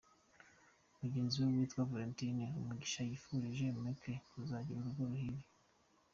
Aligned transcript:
Mugenzi 0.99 1.35
we 1.41 1.47
witwa 1.57 1.87
Valentine 1.91 2.45
Umugisha 2.59 2.99
yifurije 3.09 3.65
Markle 3.81 4.15
kuzagira 4.31 4.77
urugo 4.79 5.01
ruhire. 5.09 5.43